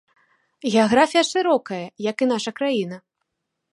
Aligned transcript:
Геаграфія 0.75 1.23
шырокая, 1.31 1.83
як 2.09 2.17
і 2.27 2.29
наша 2.33 2.51
краіна. 2.61 2.97